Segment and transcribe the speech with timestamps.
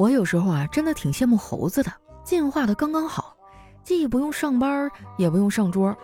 [0.00, 1.92] 我有时候啊，真的挺羡慕猴子的，
[2.24, 3.36] 进化的刚刚好，
[3.84, 5.94] 既不用上班，也不用上桌。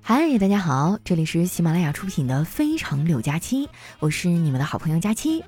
[0.00, 3.66] 嗨，大家好，这里是喜马拉雅出品的《非常六加七》，
[3.98, 5.44] 我是你们的好朋友佳期。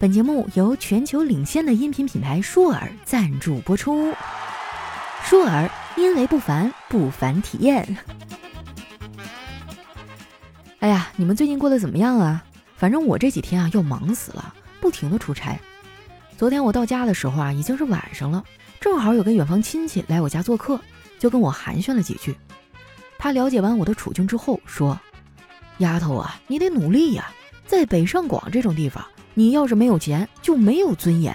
[0.00, 4.12] 本节目由全球领先的音频品牌舒尔赞助播出。
[5.22, 7.96] 舒尔，因为不凡，不凡体验。
[10.80, 12.44] 哎呀，你们最近过得怎么样啊？
[12.84, 15.58] 反正我这几天啊要忙死了，不停的出差。
[16.36, 18.44] 昨天我到家的时候啊已经是晚上了，
[18.78, 20.78] 正好有个远房亲戚来我家做客，
[21.18, 22.36] 就跟我寒暄了几句。
[23.16, 25.00] 他了解完我的处境之后说
[25.80, 27.32] ：“丫头啊，你得努力呀，
[27.66, 31.34] 在北上广这种地方，你要是没有钱就没有尊严。”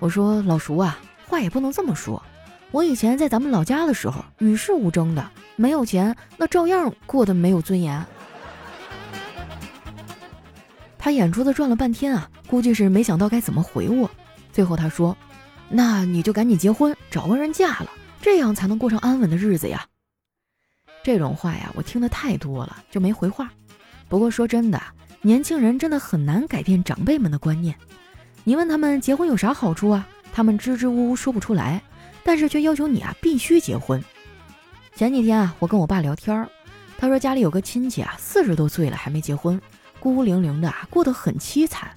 [0.00, 2.22] 我说：“老叔啊，话也不能这么说。
[2.70, 8.02] 我以前在咱们老家的时候与世无争的，没有钱那照样过得没有尊严。”
[11.00, 14.08] 他眼珠子转了半天啊，估计是没想到该怎么回我。
[14.52, 15.16] 最后他说
[15.70, 19.86] ：“那你就赶紧结婚，找个人嫁了，这样才能过上安稳的日子呀。”
[21.02, 23.50] 这种话呀，我听得太多了，就没回话。
[24.10, 24.78] 不过说真的，
[25.22, 27.74] 年轻人真的很难改变长辈们的观念。
[28.44, 30.06] 你问他们结婚有啥好处啊？
[30.34, 31.82] 他们支支吾吾说不出来，
[32.22, 34.04] 但是却要求你啊必须结婚。
[34.94, 36.46] 前几天啊，我跟我爸聊天，
[36.98, 39.58] 他说家里有个亲戚啊，四十多岁了还没结婚。
[40.00, 41.90] 孤零零的，过得很凄惨。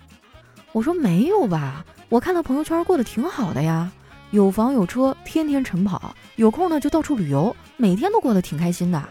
[0.73, 3.92] 我说没有吧，我看他朋友圈过得挺好的呀，
[4.32, 9.02] 有房有车，天天晨跑，有空呢就到处旅游，每天都过得挺开心的。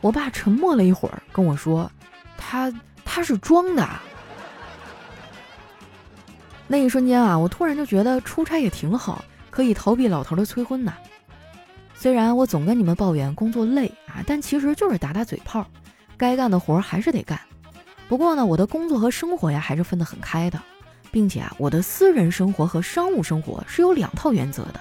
[0.00, 1.90] 我爸沉默了一会儿，跟我说
[2.38, 2.72] ：“他
[3.04, 3.86] 他是装的。”
[6.68, 10.94] 那一瞬间啊，我突然就觉得出差也挺好，可以逃避老头的催婚呢。
[11.94, 15.66] 虽然我总跟你们抱怨工作累啊，但其实就是打打嘴炮。
[16.20, 17.40] 该干的活还是得干，
[18.06, 20.60] 不过呢，我的工作和生活呀还是分得很开的，
[21.10, 24.78] 并且啊，我的私人生活和商务生活是有两套原则的。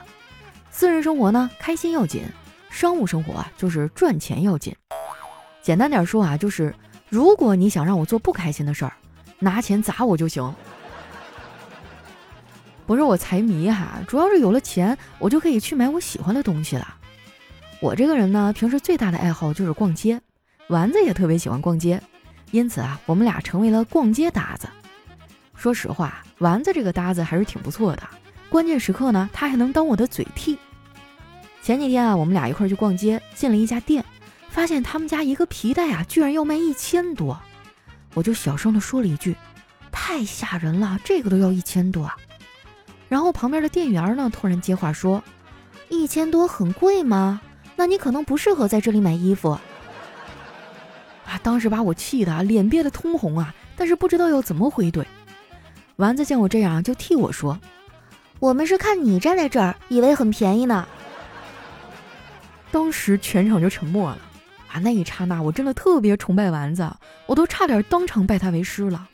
[0.69, 2.23] 私人生活呢，开心要紧；
[2.69, 4.75] 商务生活啊，就是赚钱要紧。
[5.61, 6.75] 简单点说啊，就是
[7.07, 8.91] 如果你想让我做不开心的事儿，
[9.39, 10.53] 拿钱砸我就行。
[12.85, 16.95] 不是我财迷哈，主要是有了钱，我就可以去买我喜欢的东西了。
[17.79, 20.19] 我这个人呢，平时最大的爱好就是逛街。
[20.69, 21.99] 丸子也特别喜欢逛街，
[22.51, 24.67] 因此啊，我们俩成为了逛街搭子。
[25.55, 28.03] 说实话，丸子这个搭子还是挺不错的，
[28.49, 30.59] 关键时刻呢，他还能当我的嘴替。
[31.63, 34.05] 前几天啊，我们俩一块去逛街，进了一家店，
[34.49, 37.35] 发现他们家一个皮带啊，居然要卖一千多，
[38.13, 39.35] 我就小声的说了一句
[39.91, 42.07] ：“太吓人了，这个都要一千多。”
[43.09, 45.23] 然后旁边的店员呢，突然接话说
[45.89, 47.41] ：“一千多很贵吗？
[47.75, 49.57] 那你可能不适合在这里买衣服。”
[51.29, 51.39] 啊！
[51.43, 55.05] 当时把我气的脸憋得通红啊，但是不知道要怎么回怼。
[55.97, 57.59] 丸子见我这样，就替我说
[58.39, 60.87] ：“我们是看你站在这儿，以为很便宜呢。”
[62.71, 64.17] 当时全场就沉默了。
[64.71, 66.87] 啊，那一刹那，我真的特别崇拜丸子，
[67.25, 69.07] 我都差点当场拜他为师了。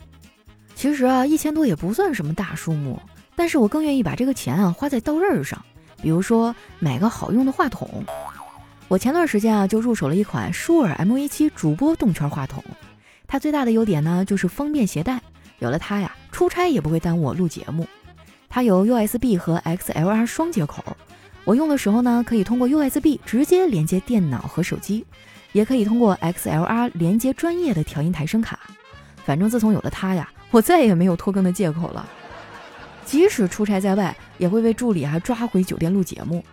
[0.76, 3.02] 其实啊，一千多也不算什么大数目，
[3.36, 5.64] 但是我更愿意把这个钱啊花在刀刃上，
[6.02, 8.04] 比如说买个好用的话筒。
[8.88, 12.64] 我前段时间啊就入手了一款舒尔 MV7 主播动圈话筒，
[13.28, 15.20] 它最大的优点呢就是方便携带，
[15.58, 17.88] 有了它呀，出差也不会耽误我录节目。
[18.48, 20.84] 它有 USB 和 XLR 双接口，
[21.46, 25.04] 我用的时候呢可以通过 USB 直接连接电脑和手机，
[25.52, 28.60] 也可以通过 XLR 连接专业的调音台声卡。
[29.26, 32.08] 反正自从有了它呀，我再也没有拖更的借口了。
[33.04, 36.44] 即使出差在外，也会被助理啊抓回酒店录节目。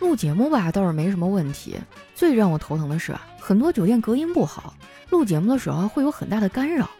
[0.00, 1.76] 录节目吧倒是没什么问题，
[2.14, 4.74] 最让我头疼的是啊很多酒店隔音不好，
[5.10, 6.90] 录节目的时候会有很大的干扰。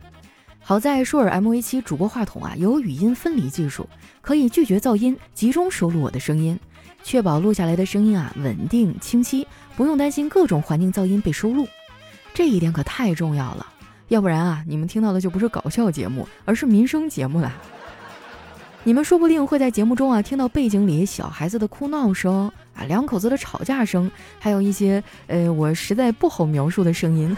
[0.62, 3.88] 好在舒尔 MV7 主播话筒啊有语音分离技术，
[4.20, 6.56] 可以拒绝噪音，集中收录我的声音，
[7.02, 11.66] 确保录下来的声音啊稳定清晰，不用担心各种环境噪音被收录。
[12.34, 13.66] 这一点可太重要了，
[14.08, 17.52] 要不然啊你们听到的就不是搞笑节目，而是民生节目了。
[18.84, 22.50] 你们说不定会在节目中啊听到背景里小孩子的哭闹声
[22.86, 27.36] 两口子的吵架声，还有一些呃我实在不好描述的声音。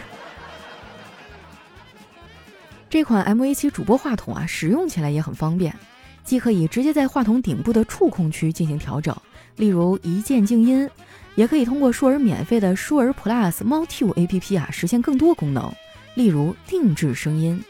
[2.89, 5.75] 这款 MV7 主播话筒啊，使用起来也很方便，
[6.23, 9.15] 既可以直接在话筒顶部的触控区进行调整，
[9.55, 10.87] 例如一键静音，
[11.33, 15.73] 也可以通过舒尔免费的舒尔 Plus Multi APP 啊实现更多功能，
[16.13, 17.63] 例如定制声音。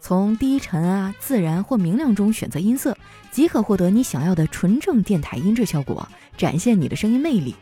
[0.00, 2.96] 从低沉啊、自然或明亮中选择音色，
[3.30, 6.08] 即可获得你想要的纯正电台音质效果，
[6.38, 7.54] 展现你的声音魅力。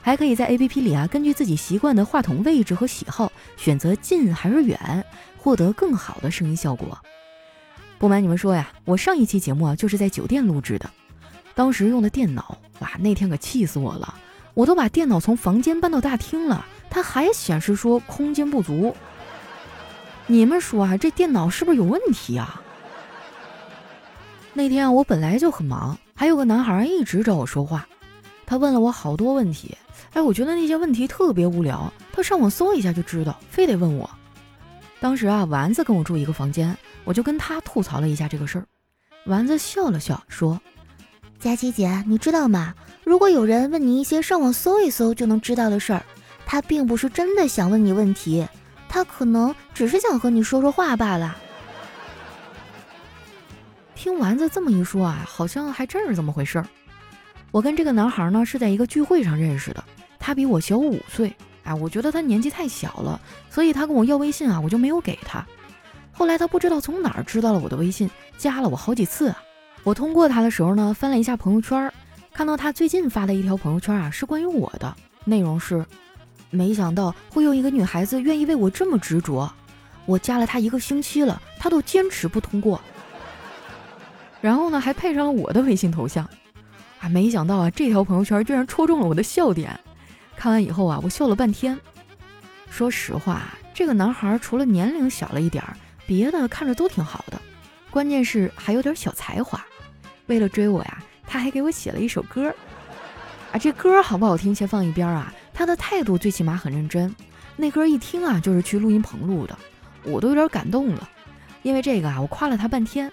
[0.00, 5.04] 还可以在 APP 里啊，根据自己习惯的话筒位置和喜好，选择近还是远，
[5.38, 6.96] 获得更好的声音效果。
[7.98, 10.88] 不瞒你们说呀，我上一期节目啊，就是在酒店录制的，
[11.54, 14.14] 当时用的电脑，哇，那天可气死我了，
[14.54, 18.94] 我都把电脑从房间搬到大厅了，它还显示说空间不足。
[20.30, 22.62] 你们说啊，这电脑是不是有问题啊？
[24.52, 27.88] 那天，我本来就很忙，还有个男孩一直找我说话，
[28.44, 29.74] 他问了我好多问题。
[30.12, 34.08] 哎，我觉得那些问题特别无聊，他上网搜一下就知道，非得问我。
[35.00, 38.66] 当时啊，丸子跟我住一个房间，我就跟他吐槽了一下这个事儿。
[39.24, 40.60] 丸子笑了笑说
[41.40, 42.74] ：“佳琪姐，你知道吗？
[43.02, 46.04] 如果有人问你一些上网搜一搜就能知道的事儿，
[46.44, 48.46] 他并不是真的想问你问题，
[48.88, 51.36] 他可能只是想和你说说话罢了。”
[53.94, 56.66] 听丸子这么一说啊，好像还真是这么回事儿。
[57.50, 59.82] 我跟这个男孩呢是在一个聚会上认识的，
[60.18, 63.20] 他比我小五岁，哎，我觉得他年纪太小了，
[63.50, 65.44] 所以他跟我要微信啊，我就没有给他。
[66.12, 69.42] 后来他不知道从哪儿知道了我的微信，加了我好几次啊。
[69.82, 71.92] 我通过他的时候呢，翻了一下朋友圈，
[72.32, 74.94] 看到他最近发的一条朋友圈啊，是关于我的，
[75.24, 75.84] 内容是：
[76.50, 79.50] 没想到会有一个女孩子愿意为我这么执着，
[80.06, 82.80] 我加了她一个星期了，她都坚持不通过。
[84.40, 86.28] 然后呢，还配上了我的微信头像。
[87.00, 89.78] 啊，没想到啊，这条朋友圈居然戳中了我的笑点。
[90.36, 91.78] 看完以后啊，我笑了半天。
[92.70, 93.42] 说实话，
[93.74, 97.40] 这个男孩除了年龄小了一点儿，别的看着都挺好的，
[97.90, 99.64] 关键是还有点小才华。
[100.26, 102.54] 为了追我呀，他还给我写了一首歌。
[103.52, 107.12] 啊，这歌好不好听先放一边啊，他的态度最起码很认真。
[107.56, 109.58] 那歌一听啊，就是去录音棚录的，
[110.04, 111.10] 我都有点感动了。
[111.64, 113.10] 因为这个啊，我夸了他半天，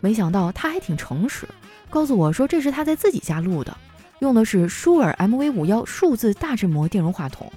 [0.00, 1.46] 没想到他还挺诚实。
[1.88, 3.76] 告诉我说这是他在自己家录的，
[4.18, 7.52] 用的是舒尔 MV 五幺数字大振膜电容话筒，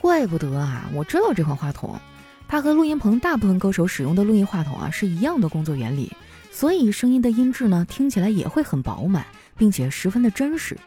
[0.00, 1.98] 怪不得啊，我知道这款话筒，
[2.46, 6.12] 它和录音棚大部分歌手使用的录音话筒啊是一样的工作原理，
[6.52, 9.26] 所以声音的音质呢听起来也会很饱满，
[9.56, 10.78] 并且十分的真实。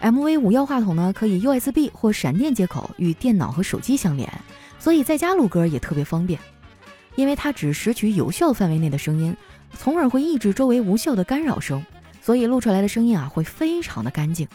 [0.00, 4.30] MV 五幺话筒呢可以 USB 或闪电接口与电脑和手机相连，
[4.78, 6.38] 所以在家录歌也特别方便，
[7.14, 9.36] 因为它只拾取有效范围内的声音，
[9.72, 11.84] 从而会抑制周围无效的干扰声。
[12.20, 14.48] 所以录出来的声音啊会非常的干净，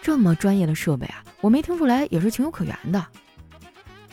[0.00, 3.06] 这么专业的设备啊，我没听出来也是情有可原的。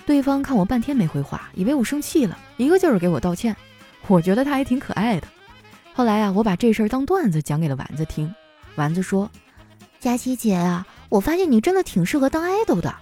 [0.05, 3.55] 对方看我半天没回话，以为我生气了，一个劲儿给我道歉。
[4.07, 5.27] 我觉得他还挺可爱的。
[5.93, 8.33] 后来啊，我把这事儿当段子讲给了丸子听。
[8.75, 9.31] 丸子说
[9.99, 12.95] ：“佳琪姐啊，我发现你真的挺适合当爱豆的。”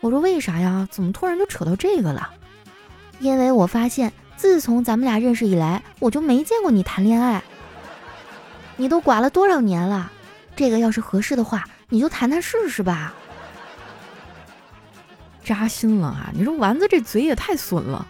[0.00, 0.88] 我说：“为啥呀？
[0.90, 2.30] 怎么突然就扯到这个了？”
[3.20, 7.42] 因为我发现自从咱们俩认识以来，我就没见过你谈恋爱。
[8.76, 10.10] 你都寡了多少年了？
[10.56, 13.12] 这个要是合适的话，你就谈谈试试吧。
[15.44, 16.30] 扎心了啊！
[16.32, 18.06] 你说丸子这嘴也太损了。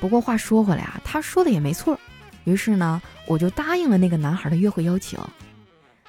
[0.00, 1.98] 不过话说回来啊，他说的也没错。
[2.44, 5.18] 于是呢，我就答应了那个男孩的约会邀请。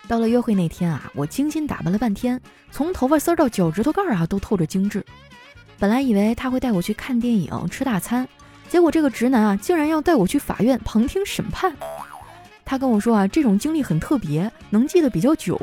[0.07, 2.39] 到了约会那天啊，我精心打扮了半天，
[2.71, 5.03] 从头发丝到脚趾头盖啊都透着精致。
[5.77, 8.27] 本来以为他会带我去看电影、吃大餐，
[8.69, 11.75] 结果这个直男啊，竟然要带我去法院旁听审判。
[12.63, 15.59] 他跟我说啊，这种经历很特别，能记得比较久。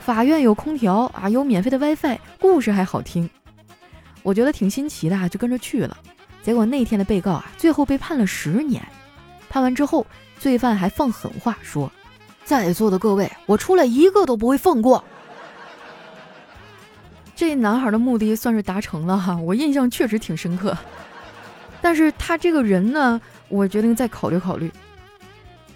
[0.00, 3.28] 法院有空调啊，有免费的 WiFi，故事还好听。
[4.22, 5.96] 我觉得挺新奇的，啊就跟着去了。
[6.42, 8.82] 结果那天的被告啊，最后被判了十年。
[9.50, 10.06] 判完之后，
[10.38, 11.92] 罪犯还放狠话说
[12.48, 15.04] ：“在座的各位，我出来一个都不会放过。”
[17.36, 20.74] 这男孩的目的算是达成了哈，我印象确实挺深刻。
[21.82, 24.72] 但是他这个人呢，我决定再考虑考虑。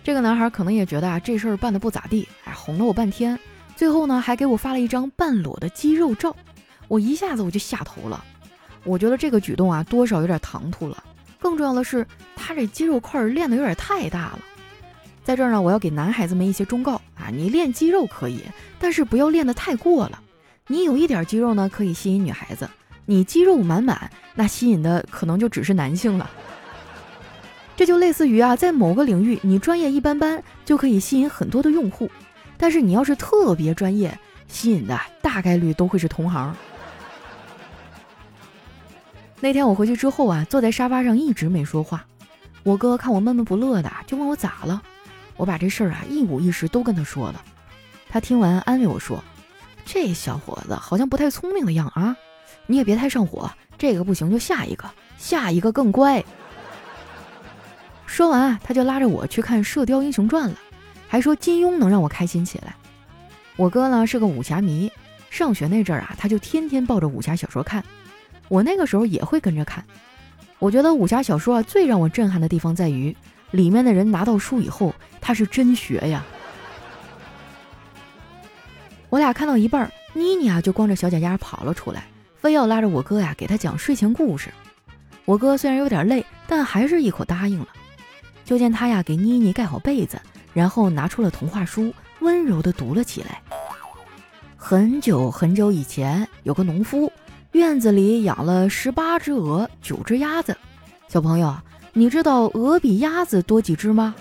[0.03, 3.39] 这个男孩可能也觉得啊，这事儿办的不咋地，哎，哄了我半天，
[3.77, 6.35] 最后呢还给我发了一张半裸的肌肉照，
[6.89, 8.25] 我一下子我就下头了。
[8.85, 11.05] 我觉得这个举动啊，多少有点唐突了。
[11.39, 14.39] 更重要的是，他这肌肉块练的有点太大了。
[15.25, 18.41] 在这儿呢，我要给男孩子们一些忠告啊，你练肌肉可以，
[18.79, 20.21] 但是不要练得太过了。
[20.67, 22.67] 你有一点肌肉呢，可以吸引女孩子；
[23.07, 26.29] 你肌肉满满，那吸引的可能就只是男性了。
[27.77, 32.11] 这就类似于啊，在某个领域你专业一般般，就可以吸引很多的用户，
[32.57, 34.17] 但是你要是特别专业，
[34.49, 36.55] 吸引的大概率都会是同行。
[39.41, 42.05] 那天我回去之后啊，坐在沙发上一直没说话，
[42.63, 44.83] 我哥看我闷闷不乐的，就问我咋了，
[45.43, 47.45] 我把这事儿啊一五一十都跟他说了。
[48.09, 49.21] 他听完安慰我说
[49.85, 52.17] ：“这小伙子好像不太聪明的样啊，
[52.69, 56.25] 你也别太上火，这个不行就下一个，下一个更乖。”
[58.07, 60.57] 说完啊，他就拉着我去看《射雕英雄传》了，
[61.09, 62.77] 还说金庸能让我开心起来。
[63.57, 64.93] 我哥呢是个武侠迷，
[65.29, 67.85] 上学那阵儿啊，他就天天抱着武侠小说看。
[68.47, 69.85] 我那个时候也会跟着看。
[70.61, 73.17] 我觉得武侠小说啊，最让我震撼的地方在于，
[73.53, 76.25] 里面的人拿到书以后，他是真学呀。
[79.09, 82.05] 我俩看到一半，妮妮啊就光着小脚丫跑了出来，
[82.35, 84.51] 非要拉着我哥呀给他讲睡前故事。
[85.25, 87.69] 我哥虽然有点累，但还是一口答应了。
[88.45, 90.21] 就见他呀给妮妮盖好被子，
[90.53, 93.41] 然后拿出了童话书，温柔地读了起来。
[94.57, 97.13] 很久很久以前，有个农夫。
[97.53, 100.57] 院子里养了十八只鹅，九只鸭子。
[101.09, 101.55] 小朋友，
[101.95, 104.15] 你知道鹅比鸭子多几只吗？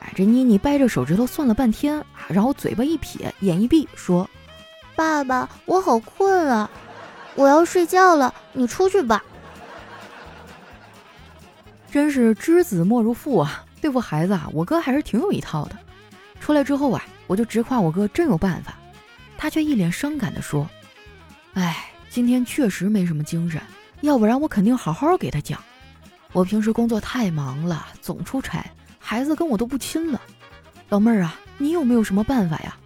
[0.00, 4.28] 哎，这妮妮掰着手指头算了半天，然后嘴巴一撇，眼一闭，说
[4.94, 6.70] ：“爸爸，我好困啊，
[7.34, 9.24] 我要睡觉了，你出去吧。
[11.90, 13.64] ”真是知子莫如父啊！
[13.80, 15.76] 对付孩子啊，我哥还是挺有一套的。
[16.40, 18.74] 出来之后啊，我就直夸我哥真有办法，
[19.38, 20.68] 他却一脸伤感地说。
[21.54, 23.60] 哎，今天确实没什么精神，
[24.02, 25.58] 要不然我肯定好好给他讲。
[26.32, 28.64] 我平时工作太忙了，总出差，
[28.98, 30.20] 孩子跟我都不亲了。
[30.88, 32.76] 老妹儿啊，你有没有什么办法呀？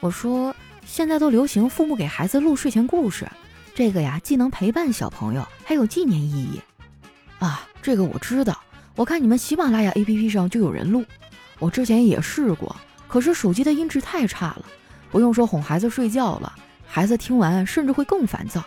[0.00, 3.26] 我说，现在都流行父母给孩子录睡前故事，
[3.74, 6.60] 这个呀，既能陪伴小朋友，还有纪念意义。
[7.38, 8.60] 啊，这个我知道，
[8.94, 11.02] 我看你们喜马拉雅 APP 上就有人录，
[11.58, 12.76] 我之前也试过，
[13.08, 14.64] 可是手机的音质太差了，
[15.10, 16.52] 不用说哄孩子睡觉了。
[16.86, 18.62] 孩子听完甚至会更烦躁。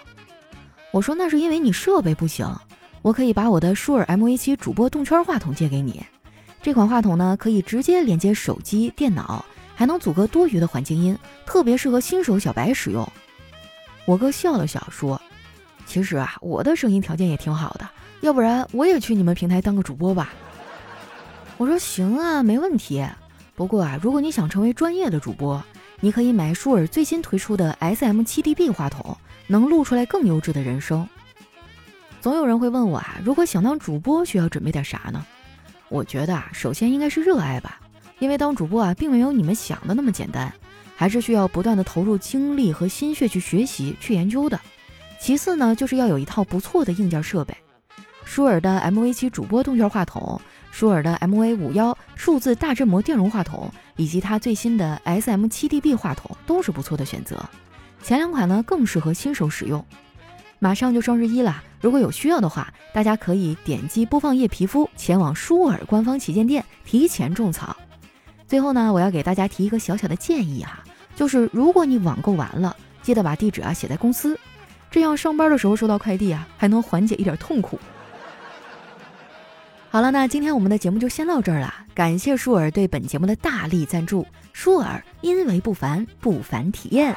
[0.92, 2.48] 我说那是因为你设备不行，
[3.04, 6.04] 我可以把我的舒尔 MV7 主播动圈话筒借给你。
[6.62, 9.46] 这款话筒呢，可以直接连接手机、电脑，
[9.76, 13.08] 还能阻隔多余的环境音，特别适合新手小白使用。
[14.06, 15.22] 我哥笑了笑说
[15.86, 17.88] ：“其实啊，我的声音条件也挺好的，
[18.22, 20.34] 要不然我也去你们平台当个主播吧。
[21.58, 23.06] ”我说：“行啊，没问题。
[23.54, 25.62] 不过啊，如果你想成为专业的主播。”
[26.00, 29.18] 你可以买舒尔最新推出的 SM7DB 话筒，
[29.48, 31.08] 能录出来更优质的人声。
[32.24, 35.25] 总有人会问我啊，如果想当主播，需要准备点啥呢？
[35.89, 37.82] 我觉得啊，首先应该是热爱吧，
[38.20, 40.50] 因为当主播啊，并没有你们想的那么简单，
[40.96, 44.58] 还是需要不断的投入精力和心血去学习、去研究的。
[45.20, 47.53] 其次呢，就是要有一套不错的硬件设备。
[48.24, 50.39] 舒尔的 MV7 主播动圈话筒，
[50.72, 57.38] 舒尔的 MV51 数字大振膜电容话筒，以及它最新的 SM7DB 话筒都是不错的选择。
[58.01, 59.86] 前两款呢更适合新手使用。
[60.60, 67.75] 马上就双十一了，如果有需要的话，大家可以点击播放页皮肤前往舒尔官方旗舰店提前种草。
[68.48, 70.82] 最后呢，我要给大家提一个小小的建议哈，
[71.13, 74.40] 就是如果你网购完了，记得把地址啊写在公司，
[74.90, 77.78] 这样上班的时候收到快递啊，还能缓解一点痛苦。
[79.90, 81.74] 好了，那今天我们的节目就先到这儿了。
[81.94, 84.25] 感谢舒尔对本节目的大力赞助。
[84.54, 87.13] 舒尔因为不凡，不凡体验。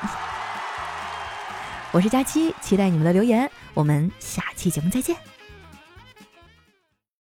[1.92, 3.50] 我是佳期，期待你们的留言。
[3.72, 5.35] 我们下期节目再见。